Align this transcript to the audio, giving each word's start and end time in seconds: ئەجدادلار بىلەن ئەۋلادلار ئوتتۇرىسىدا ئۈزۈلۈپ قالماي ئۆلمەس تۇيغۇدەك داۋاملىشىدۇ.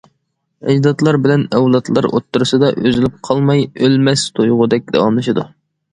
ئەجدادلار 0.71 1.17
بىلەن 1.25 1.43
ئەۋلادلار 1.59 2.07
ئوتتۇرىسىدا 2.09 2.71
ئۈزۈلۈپ 2.85 3.19
قالماي 3.29 3.63
ئۆلمەس 3.69 4.25
تۇيغۇدەك 4.41 4.93
داۋاملىشىدۇ. 4.97 5.47